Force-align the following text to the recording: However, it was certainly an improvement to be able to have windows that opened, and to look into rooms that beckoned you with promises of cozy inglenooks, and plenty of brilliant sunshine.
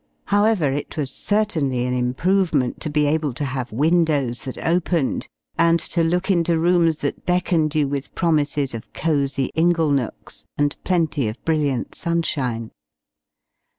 However, 0.33 0.71
it 0.71 0.97
was 0.97 1.11
certainly 1.11 1.85
an 1.85 1.93
improvement 1.93 2.79
to 2.79 2.89
be 2.89 3.05
able 3.05 3.33
to 3.35 3.45
have 3.45 3.71
windows 3.71 4.45
that 4.45 4.57
opened, 4.57 5.27
and 5.59 5.79
to 5.79 6.03
look 6.03 6.31
into 6.31 6.57
rooms 6.57 6.97
that 7.05 7.23
beckoned 7.27 7.75
you 7.75 7.87
with 7.87 8.15
promises 8.15 8.73
of 8.73 8.91
cozy 8.93 9.51
inglenooks, 9.53 10.45
and 10.57 10.75
plenty 10.83 11.27
of 11.27 11.39
brilliant 11.45 11.93
sunshine. 11.93 12.71